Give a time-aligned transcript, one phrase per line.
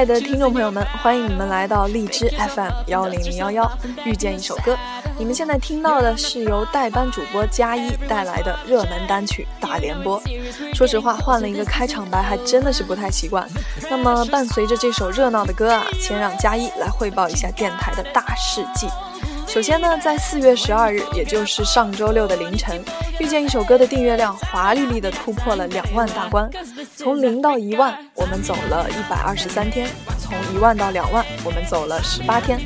[0.00, 3.70] 亲爱的听众朋友们，欢迎你们来到荔枝 FM 幺零零幺幺，
[4.06, 4.74] 遇见一首歌。
[5.18, 10.18] 你们现在听到的是由代班主播加一带来的热门单曲大联播。
[10.72, 13.46] 说实话，换了一个开场白，还真的是不太习惯。
[13.90, 18.88] 那么，伴随着这首热闹的歌啊，先让加一来汇报一下电台的大事记。
[19.52, 22.80] 首先呢，在四月十二日，也就是上周六的凌晨，
[23.18, 26.48] 遇见一首歌的订阅量华丽丽的突破了两万大关。
[26.94, 29.88] 从零到一万，我们走了一百二十三天；
[30.20, 32.60] 从一万到两万，我们走了十八天。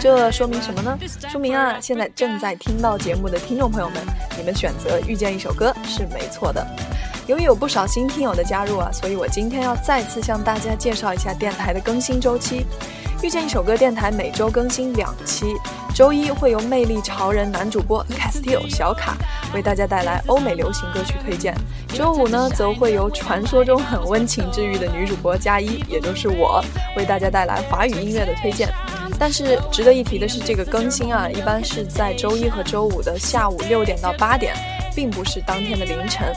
[0.00, 0.98] 这说明什么呢？
[1.28, 4.00] 说明啊，现在正在听到节目的听众朋友们，
[4.38, 6.66] 你们选择遇见一首歌是没错的。
[7.30, 12.66] 由于有不少新听友的加入啊，所以我今天要再次向大家介绍一下电台的更新周期。
[13.22, 15.54] 遇见一首歌电台每周更新两期，
[15.94, 19.16] 周一会由魅力潮人男主播 Castillo 小卡
[19.54, 21.54] 为大家带来欧美流行歌曲推荐，
[21.94, 26.60] 周五呢则会由传说中很温情治愈的女主播加一，也就是我
[26.96, 28.68] 为大家带来华语音乐的推荐。
[29.20, 34.52] 但是值得一提的是，这个更新啊一般是在周一和周五的下午六点到八点，
[34.96, 36.34] 并不是当天的凌晨。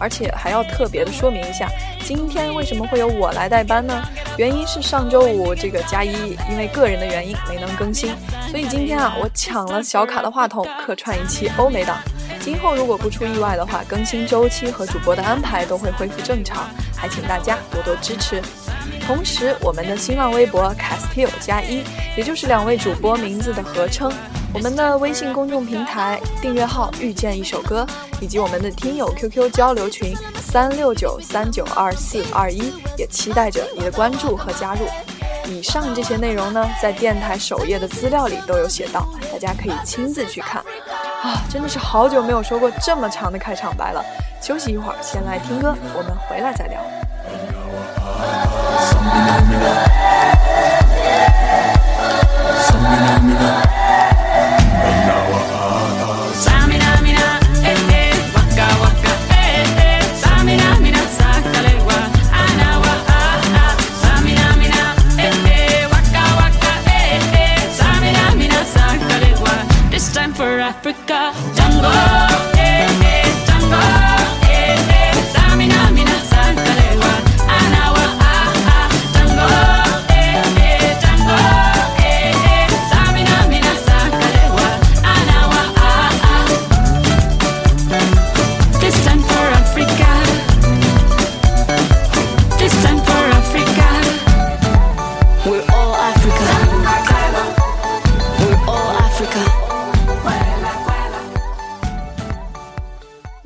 [0.00, 1.68] 而且还要特别的说明一下，
[2.02, 4.02] 今天为什么会由我来代班呢？
[4.38, 8.14] 原因是上周五这个加一因为个人的原因没能更新，
[8.50, 11.98] 所以今天啊我抢了小卡的话筒，客串一期欧美档。
[12.40, 18.40] 今后如果不出意外的话，更新周期和主播的安排都会恢复正常，还请大家多多支持。
[19.06, 21.82] 同时，我们的新浪微博 castill 加一，
[22.16, 24.10] 也就是两位主播名字的合称。
[24.52, 27.86] 我们的微信公众平台订阅号遇见一首歌，
[28.20, 34.80] 以及我们的听友 QQ 交流群三六九三九二四二一，也期待着你的关注和加入。
[35.46, 40.60] 以上这些内容呢，在电台首页的资料里都有写到，大家可以亲自去看。
[41.22, 44.04] 啊，真的是好久没有说过这么长的开场白了。
[44.42, 46.80] 休息一会儿，先来听歌，我们回来再聊。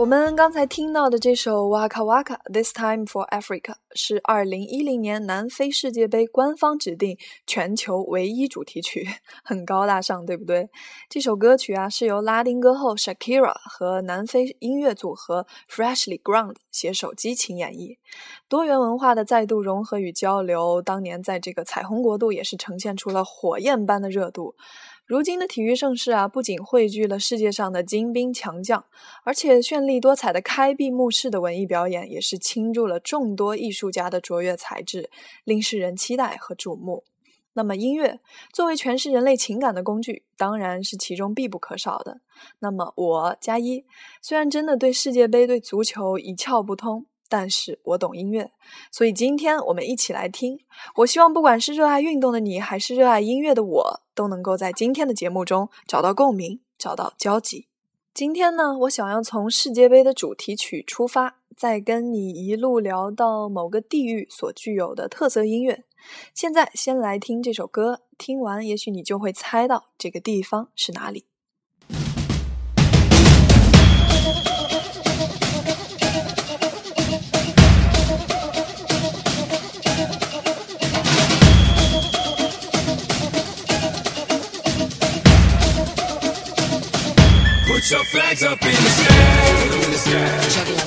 [0.05, 7.17] 我们刚才听到的这首《Waka Waka This Time for Africa》是二零一零年南非世界杯官方指定
[7.47, 9.09] 全球唯一主题曲，
[9.43, 10.69] 很高大上，对不对？
[11.09, 17.97] 这首歌曲啊是由拉丁歌后 Shakira 和南非音乐组合 Freshly Ground 携手激情演绎，
[18.47, 24.55] 多元文化的再度融合与交流，当年在这个彩虹国度也是呈现出了火焰般的热度。
[25.07, 28.87] 如今的体育盛世啊，不仅汇聚了世界上的精兵强将，
[29.23, 35.11] 而且绚丽多彩的开闭幕式的文艺表演，也是倾注了众多艺术家的卓越才智，
[35.45, 37.05] 令世人期待和瞩目。
[37.53, 38.19] 那么，音乐
[38.51, 42.23] 作为诠释人类情感的工具，当然是其中必不可少的。
[42.61, 43.85] 那么，我加一，
[44.23, 47.05] 虽然真的对世界杯、对足球一窍不通。
[47.29, 48.53] 但是我懂音乐，
[48.91, 50.61] 所以今天我们一起来听。
[50.97, 57.67] 我希望不管是热爱运动的你，还是热爱音乐的我，都能够在今天的节目中找到共鸣，找到交集。
[58.13, 65.85] 今天呢，我想要从世界杯的主题曲出发，再跟你一路聊到某个地域所具有的特色音乐。
[66.33, 71.25] 现在先来听这首歌，听完也许你就会猜到这个地方是哪里。
[87.85, 89.75] Put your flags up in the sky.
[89.75, 90.84] In the sky.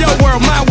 [0.00, 0.63] your world, my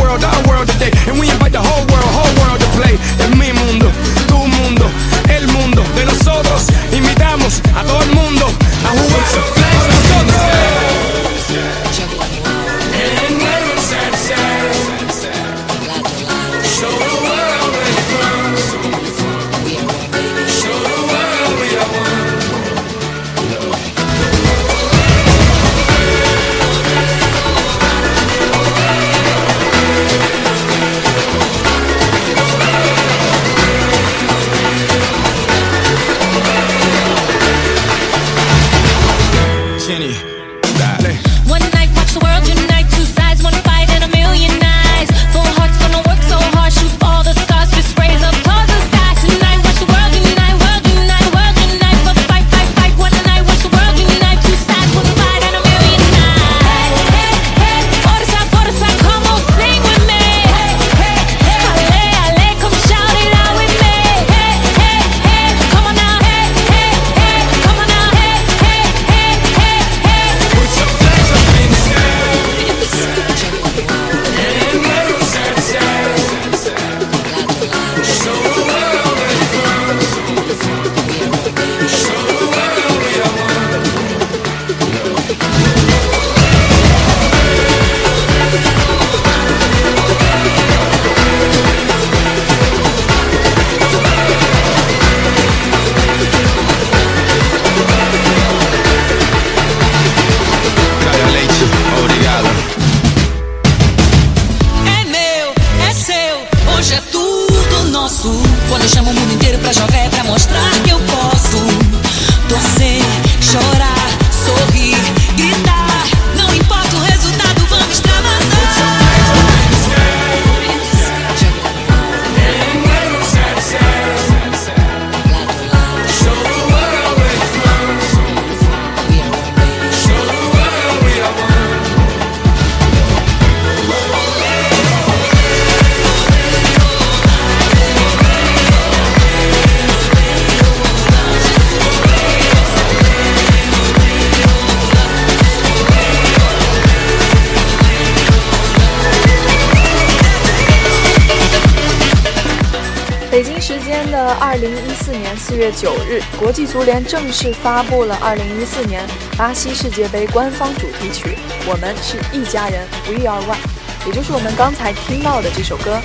[155.53, 159.07] 四月九日，国际足联正式发布了二零一四年
[159.38, 161.29] 巴西世界杯官方主题曲
[161.69, 166.01] 《我们是一家人》，We Are One，也就是我们刚才听到的这首歌。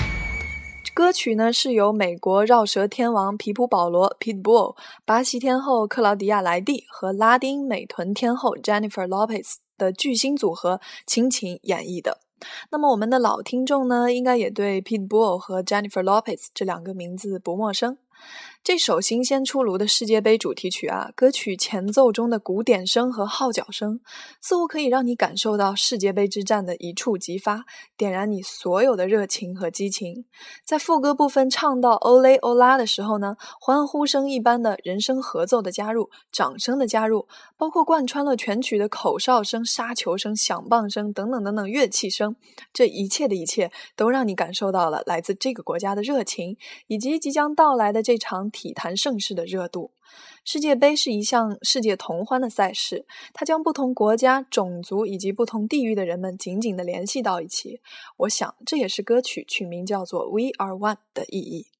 [0.92, 12.18] 歌曲呢是由美国绕舌天王皮普保罗 （Pitbull）、巴西天后克劳迪亚莱蒂和拉丁美臀天后 Jennifer Lopez 的巨星组合倾情演绎的。
[12.70, 17.96] 那么我们的老听众呢，应该也对 Pitbull 和 Jennifer Lopez 这两个名字不陌生。
[18.68, 23.98] 这首新鲜出炉的世界杯主题曲啊，歌曲前奏中的鼓点声和号角声，
[24.42, 27.64] 似乎可以让你感受到世界杯之战的一触即发，
[27.96, 30.26] 点燃你所有的热情和激情。
[30.66, 42.36] 在副歌部分唱到欧雷欧拉的时候呢，欢呼声一般的人声合奏的加入，掌声的加入，包括贯穿了全曲的口哨声、杀球声、响棒声等等等等乐器声，
[42.74, 48.50] 这一切的一切都让你感受到了来自这个国家的热情，以及即将到来的这场。
[48.58, 49.92] 体坛盛世的热度，
[50.44, 57.80] 世界杯是一项世界同欢的赛事，它将不同国家、种族以及不同地域的人们紧紧的联系到一起。
[58.16, 61.77] 我想，这也是歌曲取名叫做《We Are One》的意义。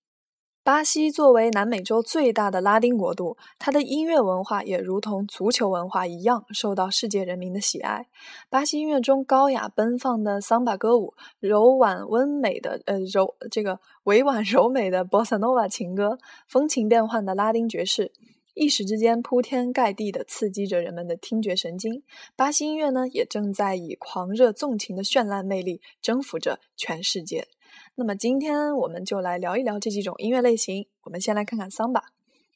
[0.68, 8.06] 巴西作为南美洲最大的拉丁国度，它的音乐文化也如同足球文化一样受到世界人民的喜爱。
[8.50, 18.12] 巴西音乐中高雅奔放的桑巴歌舞，柔婉温美的呃柔这个委婉柔美的波萨诺瓦情歌，风情变幻的拉丁爵士，
[18.52, 22.02] 一时之间铺天盖地的刺激着人们的听觉神经。
[22.36, 27.48] 巴西音乐呢，也正在以狂热纵情的绚烂魅力征服着全世界。
[27.94, 30.86] 那么今天我们就来聊一聊这几种音乐类型。
[31.02, 32.02] 我们先来看看桑巴。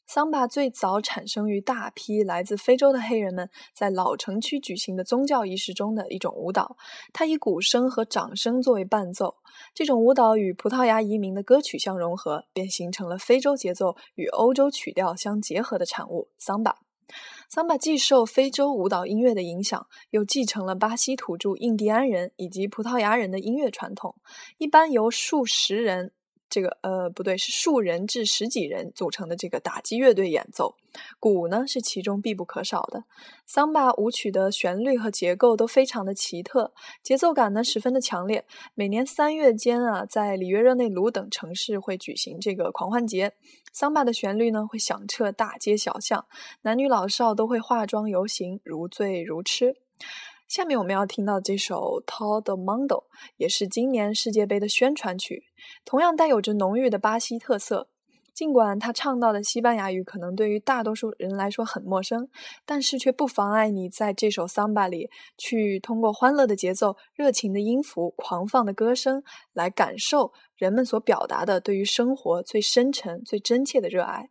[0.04, 6.76] 桑巴最早产生于大批来自非洲的黑人们在老城区举行的宗教仪式中的一种舞蹈。
[7.12, 9.36] 它以鼓声和掌声作为伴奏。
[9.72, 16.80] 这种舞蹈与葡萄牙移民的歌曲相融合，便形成了非洲节奏与欧洲曲调相结合的产物——桑巴。
[17.54, 24.16] 桑巴既受非洲舞蹈音乐的影响，又继承了巴西土著印第安人以及葡萄牙人的音乐传统。
[24.56, 26.12] 一般由数十人
[26.52, 30.74] 这个呃不对，是数人至十几人组成的这个打击乐队演奏，
[31.18, 33.04] 鼓呢是其中必不可少的。
[33.46, 38.44] 桑巴舞曲的旋律和结构都非常的奇特，节奏感呢十分的强烈。
[38.74, 43.32] 每年三月间啊，在里约热内卢等城市会举行这个狂欢节，
[43.72, 46.26] 桑巴的旋律呢会响彻大街小巷，
[46.60, 49.74] 男女老少都会化妆游行，如醉如痴。
[50.52, 52.86] 下面我们要听到这首《Todo Mundo》，
[53.38, 55.44] 也是今年世界杯的宣传曲，
[55.86, 57.88] 同样带有着浓郁的巴西特色。
[58.34, 62.28] 尽管他唱到的西班牙语可能对于大多数人来说很陌生，
[62.66, 69.22] 但是却不妨碍你在这首桑巴里去通过欢乐的节奏、热情的音符、狂放的歌声
[69.54, 74.28] 来感受人们所表达的对于生活最深沉、最真切的热爱。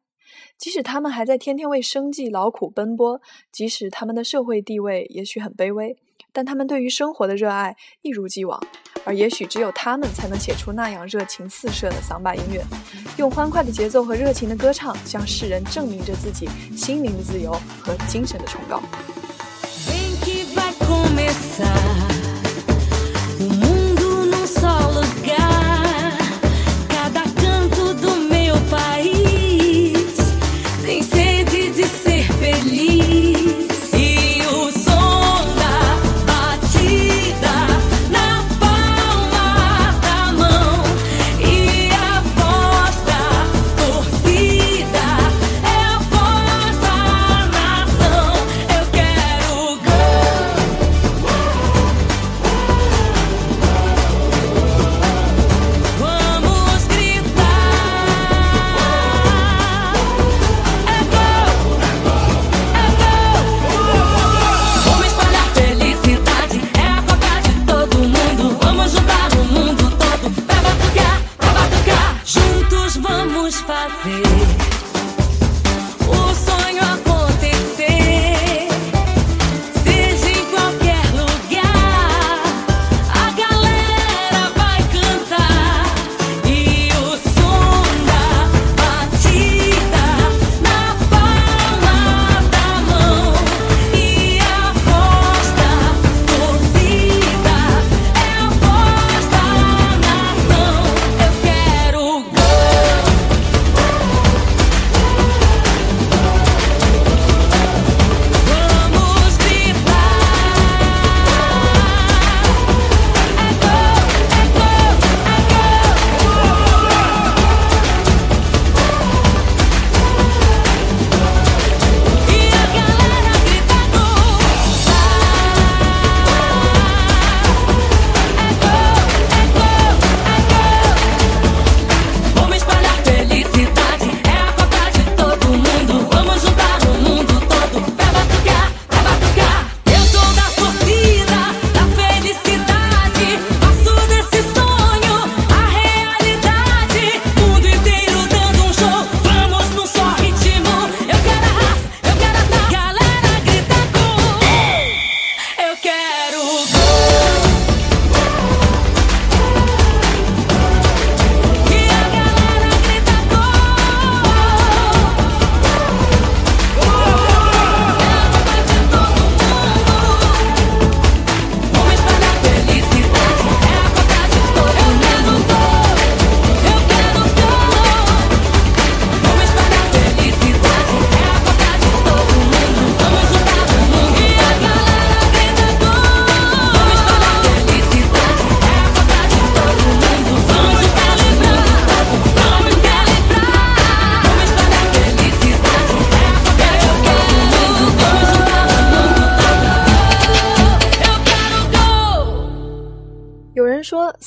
[0.56, 3.20] 即使他们还在天天为生计劳苦奔波，
[3.52, 5.98] 即使他们的社会地位也许很卑微。
[6.34, 8.60] 但他们对于生活的热爱一如既往，
[9.04, 12.64] 而也许只有他们才能写出那样热情四射的桑巴音乐，
[13.18, 18.82] 用欢快的节奏和热情的歌唱，向世人证明着自己心灵的自由和精神的崇高。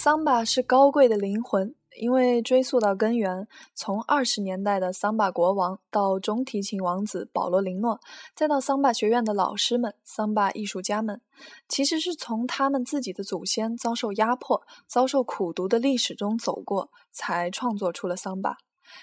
[0.05, 7.99] 桑巴是高贵的灵魂，因为追溯到根源，从二十年代的桑巴国王到中提琴王子保罗林诺，
[8.37, 11.23] 再到桑巴学院的老师们、桑巴艺术家们，
[11.67, 18.59] 其实是从他们自己的祖先遭受压迫、遭受苦读的历史中走过，才创作出了桑巴。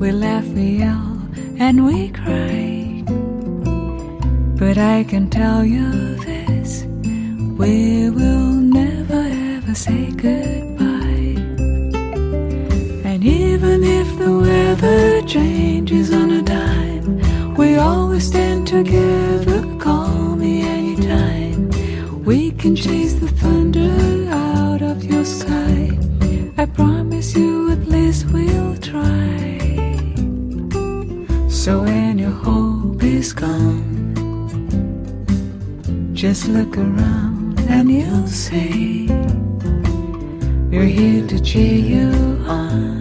[0.00, 1.18] We laugh, we yell,
[1.58, 3.02] and we cry.
[4.60, 5.90] But I can tell you
[6.26, 6.84] this
[7.58, 9.22] we will never
[9.56, 11.34] ever say goodbye.
[13.10, 19.60] And even if the weather changes on a dime, we always stand together,
[22.60, 25.98] can chase the thunder out of your sky.
[26.58, 29.58] I promise you at least we'll try.
[31.48, 33.86] So when your hope is gone,
[36.12, 39.06] just look around and you'll see
[40.70, 42.99] we're here to cheer you on.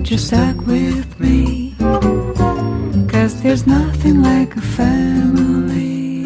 [0.00, 1.74] That you're stuck with me.
[3.08, 6.24] Cause there's nothing like a family.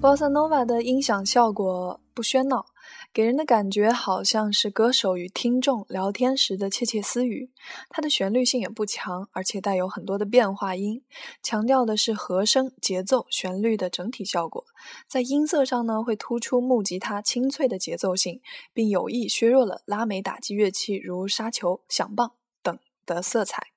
[0.00, 2.64] bossa nova 的音响效果不喧闹，
[3.18, 7.50] 给人的感觉好像是歌手与听众聊天时的窃窃私语。
[7.90, 11.02] 它的旋律性也不强，而且带有很多的变化音，
[11.42, 14.64] 强调的是和声、节奏、旋律的整体效果。
[15.08, 18.40] 在音色上呢，会突出木吉他清脆的节奏性，
[18.72, 23.70] 并有意削弱了拉美打击乐器如沙球、响棒等的色彩。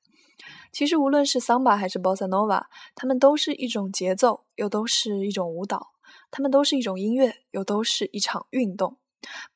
[0.71, 5.93] 其实，无论是桑巴还是 bossa nova，它们都是一种节奏，又都是一种舞蹈。
[6.29, 8.99] 它们都是一种音乐，又都是一场运动。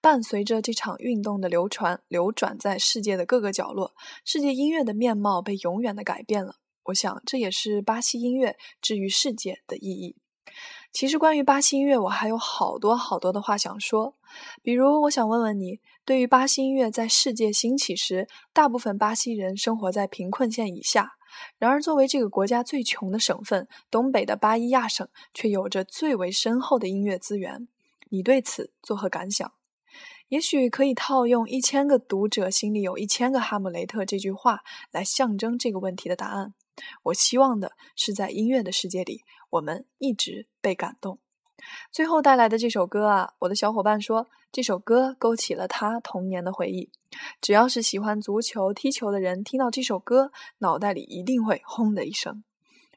[0.02, 6.56] 伴随着这场运动的流传、流转在世界的各个角落，世界音乐的面貌被永远的改变了。
[6.86, 10.16] 我想，这也是巴西音乐治愈世界的意义。
[10.92, 14.16] 其实，关于巴西音乐，我还有好多好多的话想说。
[14.62, 21.14] 比如，我想问问你，对于巴西音乐在世界兴起时，大部分巴西人生活在贫困线以下。
[21.58, 27.68] 然而，作为这个国家最穷的省份，东北的巴伊亚省却有着最为深厚的音乐资源。
[28.10, 29.52] 你对此作何感想？
[30.28, 36.54] 也许可以套用“一千个读者心里有一千个哈姆雷特”这句话来象征这个问题的答案。
[37.04, 41.20] 我希望的是，在音乐的世界里，我们一直被感动。
[41.92, 46.92] 最后带来的这首歌啊，我的小伙伴说，这首歌勾起了他童年的回忆。
[47.40, 52.44] 只要是喜欢足球、踢球的人，听到这首歌，脑袋里一定会轰的一声。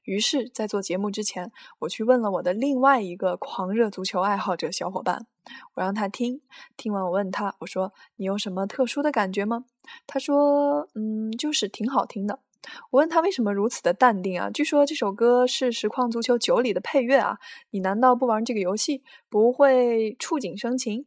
[0.09, 5.27] 于是，在做节目之前，我去问了我的另外一个狂热足球爱好者小伙伴，
[5.75, 6.41] 我让他听。
[6.79, 9.67] 听完，我问他，我说：“你有什么特殊的感觉吗？”
[10.09, 12.41] 他说：“嗯，就是挺好听的。”
[12.89, 14.49] 我问他为什么如此的淡定啊？
[14.49, 17.39] 据说这首歌是《实况足球九》里的配乐啊！
[17.73, 21.05] 你难道不玩这个游戏，不会触景生情？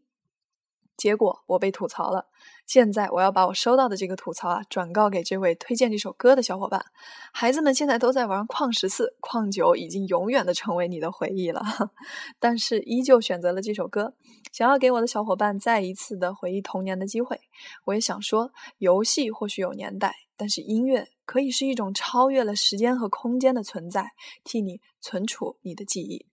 [0.97, 2.27] 结果我被吐槽了。
[2.67, 6.85] 现在我要把我收到的这个吐槽啊，转告给这位推荐这首歌的小伙伴。
[7.33, 11.61] 孩子们现在都在玩矿十四、矿九，已经永远的成为你的回忆了。
[12.39, 14.13] 但是依旧选择了这首歌，
[14.53, 17.41] 想要给我的小伙伴再一次的回忆童年的机会。
[17.85, 24.11] 我也想说，游戏或许有年代，但是音乐可以是一种超越了时间和空间的存在，
[24.45, 26.27] 替你存储你的记忆。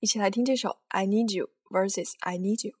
[0.00, 2.72] 一起来听这首《I Need You》versus《I Need You》。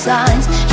[0.00, 0.69] Signs.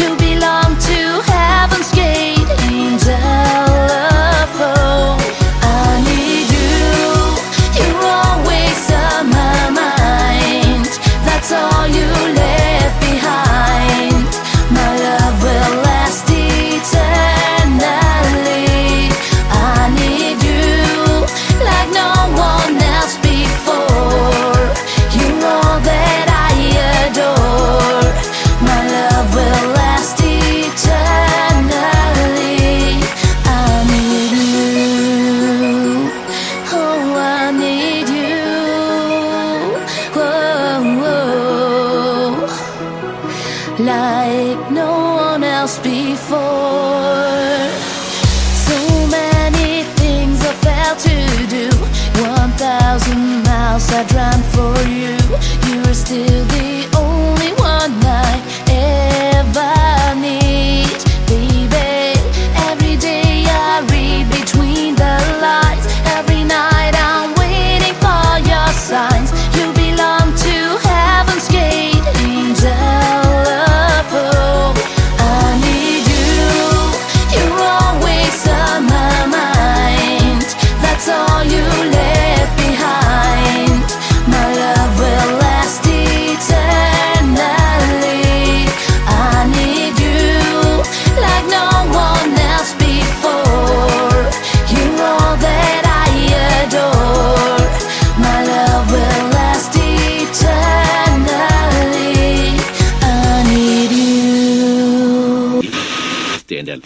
[106.67, 106.81] Get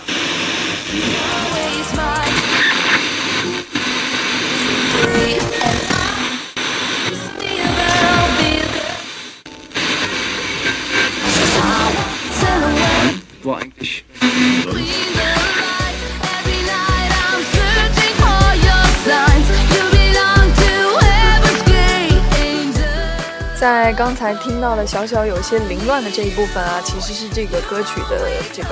[23.59, 28.69] 在刚才听到的小小有些凌乱的这一部分啊，其实是这个歌曲的这个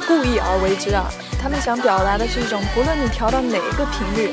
[0.00, 1.04] 故意而为之啊。
[1.42, 4.32] 他们想表达的是一种，不论你调到哪个频率，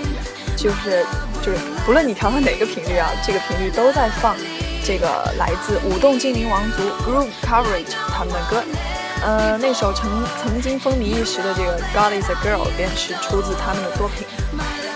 [0.56, 1.06] 就是
[1.42, 4.36] 就是不论你调到哪个频率啊，这个频率都在放
[4.86, 8.64] 这个来自舞动精灵王族 Groove Coverage 他们的歌。
[9.24, 10.10] 呃，那首曾
[10.42, 14.26] 曾经风靡一时的这个《God Is a Girl》便是出自他们的作品。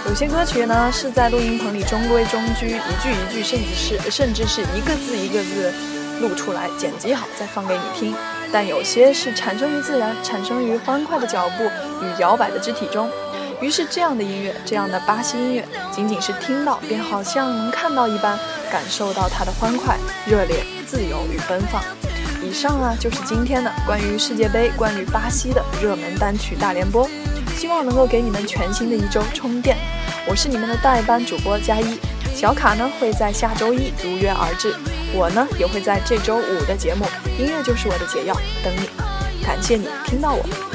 [0.08, 5.74] 有些歌曲呢是在录音棚里中规中矩，一句一句，甚至是甚至是一个字一个字
[6.22, 8.16] 录出来，剪辑好再放给你听。
[8.56, 13.10] 但有些是产生于自然，产生于欢快的脚步与摇摆的肢体中。
[13.60, 18.40] 于是这样的音乐，这样的巴西音乐，仅仅是听到便好像能看到一般，
[18.72, 21.84] 感受到它的欢快、热烈、自由与奔放。
[22.42, 27.10] 以上啊就是今天的关于世界杯、关于巴西的热门单曲大联播，
[27.58, 29.76] 希望能够给你们全新的一周充电。
[30.30, 32.00] 我是你们的代班主播佳一，
[32.36, 34.76] 小卡呢会在下周一如约而至，
[35.14, 37.06] 我呢也会在这周五的节目
[37.42, 38.90] 《音乐就是我的解药》等你。
[39.42, 40.75] 感谢你听到我。